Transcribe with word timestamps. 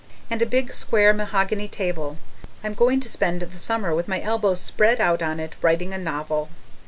And 0.31 0.41
a 0.41 0.47
big 0.47 0.73
square 0.73 1.13
mahogany 1.13 1.67
table 1.67 2.17
I'm 2.63 2.73
going 2.73 2.99
to 3.01 3.07
spend 3.07 3.41
the 3.43 3.59
summer 3.59 3.93
with 3.93 4.07
my 4.07 4.19
elbows 4.19 4.59
spread 4.59 4.99
out 4.99 5.21
on 5.21 5.39
it, 5.39 5.55
writing 5.61 5.93
a 5.93 5.99
novel. 5.99 6.49